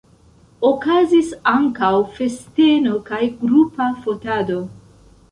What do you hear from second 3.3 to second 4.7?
grupa fotado.